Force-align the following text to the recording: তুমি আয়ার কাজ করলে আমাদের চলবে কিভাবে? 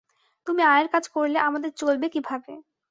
তুমি 0.47 0.61
আয়ার 0.65 0.87
কাজ 0.93 1.05
করলে 1.15 1.37
আমাদের 1.47 1.71
চলবে 1.81 2.07
কিভাবে? 2.13 2.51